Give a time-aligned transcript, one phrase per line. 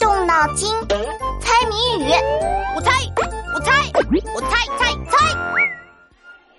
[0.00, 0.68] 动脑筋，
[1.40, 2.10] 猜谜语。
[2.74, 2.90] 我猜，
[3.54, 3.72] 我猜，
[4.34, 5.34] 我猜猜猜。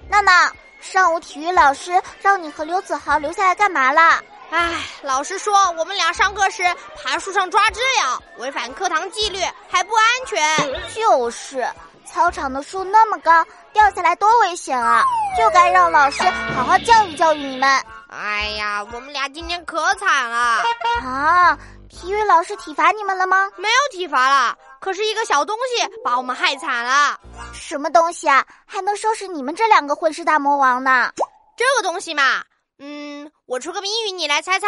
[0.08, 0.32] 闹闹，
[0.80, 4.22] 上午体育老师让你和刘子豪留下来干嘛啦？
[4.50, 6.64] 唉，老师说我们俩上课时
[6.96, 9.40] 爬树上抓知了，违反课堂纪律，
[9.70, 10.74] 还不安全。
[10.94, 11.68] 就是，
[12.06, 15.04] 操场的树那么高，掉下来多危险啊！
[15.38, 16.24] 就该让老师
[16.56, 17.70] 好好教育教育你们。
[18.08, 20.64] 哎呀，我们俩今天可惨了
[21.04, 21.58] 啊！
[21.96, 23.50] 体育老师体罚你们了吗？
[23.56, 27.18] 没有体罚了，可是一个小东西把我们害惨了。
[27.54, 28.46] 什么东西啊？
[28.66, 31.14] 还能收拾你们这两个混世大魔王呢？
[31.56, 32.44] 这个东西嘛，
[32.80, 34.68] 嗯，我出个谜语，你来猜猜。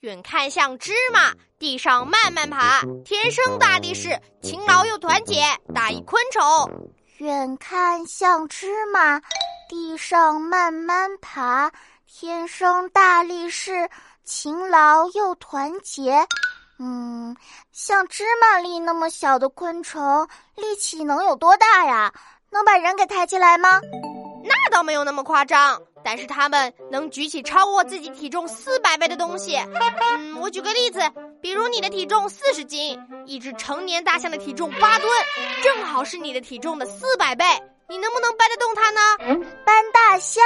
[0.00, 5.44] 远看像芝麻，地上慢慢爬，天生大力士，勤劳又团结，
[5.74, 6.42] 大意昆虫。
[7.18, 9.20] 远看像芝麻，
[9.68, 11.70] 地上慢慢爬，
[12.06, 13.88] 天生大力士，
[14.24, 16.26] 勤劳又团结。
[16.84, 17.36] 嗯，
[17.70, 22.12] 像芝麻粒那么小的昆虫，力气能有多大呀？
[22.50, 23.80] 能把人给抬起来吗？
[24.44, 29.56] 那倒没有那么夸张，但是它们能举起超过自己体重四百倍的东西。
[30.18, 31.00] 嗯，我举个例子，
[31.40, 35.08] 比如你的体重四十斤，一只成年大象的体重八吨，
[35.62, 37.44] 正好是你的体重的四百倍，
[37.88, 39.00] 你能不能搬得动它呢？
[39.64, 40.42] 搬大象？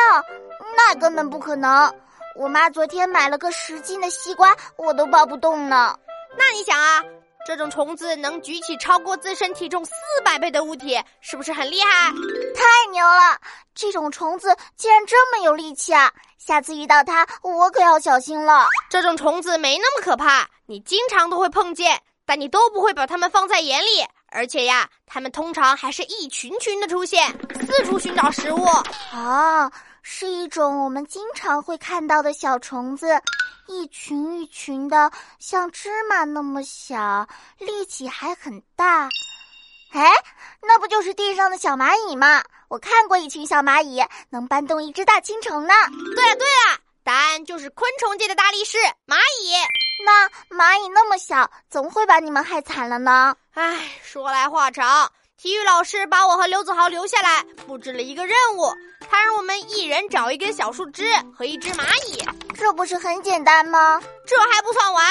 [0.76, 1.90] 那根本不可能。
[2.34, 5.98] 我妈昨天买了个十斤的西瓜，我都抱不动呢。
[6.38, 7.02] 那你想啊，
[7.46, 9.92] 这种虫子能举起超过自身体重四
[10.24, 12.10] 百倍的物体，是不是很厉害？
[12.54, 13.38] 太牛了！
[13.74, 16.12] 这种虫子竟然这么有力气啊！
[16.38, 18.66] 下次遇到它，我可要小心了。
[18.88, 24.06] 这种虫子没那么可怕，你经常都会碰见，但你都不会把它们放在眼里。
[24.28, 27.32] 而且呀，它们通常还是一群群的出现，
[27.66, 28.64] 四处寻找食物。
[29.12, 29.70] 啊，
[30.08, 33.20] 是一种我们经常会看到的小虫子。
[33.66, 37.26] 一群一群的，像芝麻那么小，
[37.58, 39.08] 力气还很大。
[39.92, 40.08] 哎，
[40.62, 42.40] 那不就是地上的小蚂蚁吗？
[42.68, 45.74] 我看过一群小蚂蚁能搬动一只大青虫呢。
[46.14, 48.78] 对了对了，答案就是昆虫界的大力士——
[49.08, 49.54] 蚂蚁。
[50.04, 53.36] 那蚂蚁那么小，怎么会把你们害惨了呢？
[53.54, 55.10] 唉，说来话长。
[55.36, 58.72] 体育老师把我和刘子豪留下来，布置了一个任务。
[59.08, 62.24] 他让我们一人找一根小树枝和一只蚂蚁，
[62.54, 64.00] 这不是很简单吗？
[64.26, 65.06] 这还不算完，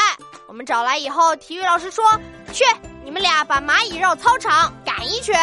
[0.48, 2.04] 我们找来以后，体育老师说
[2.52, 2.66] ：“去，
[3.04, 5.40] 你们俩把蚂蚁绕操场赶一圈。”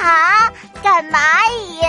[0.00, 0.50] 啊，
[0.82, 1.80] 赶蚂蚁！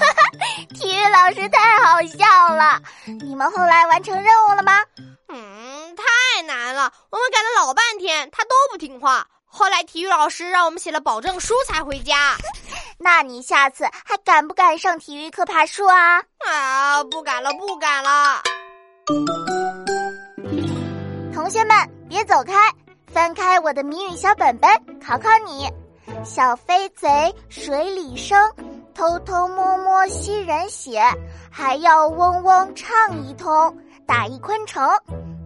[0.74, 2.80] 体育老师太好笑了。
[3.20, 4.82] 你们后来完成任务了吗？
[5.28, 9.26] 嗯，太难了，我们赶了老半天，他都不听话。
[9.50, 12.36] 后来体育老师让我们写了保证书才回家。
[12.98, 16.22] 那你下次还敢不敢上体育课爬树啊？
[16.46, 18.42] 啊，不敢了，不敢了。
[21.32, 21.76] 同学们，
[22.08, 22.54] 别走开，
[23.12, 24.70] 翻开我的谜语小本本，
[25.00, 25.66] 考考你：
[26.24, 28.38] 小飞贼水里生，
[28.94, 31.02] 偷偷摸摸吸人血，
[31.50, 32.94] 还要嗡嗡唱
[33.26, 33.76] 一通，
[34.06, 34.86] 打一昆虫。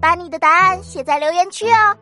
[0.01, 1.97] 把你的答案写在留言区哦。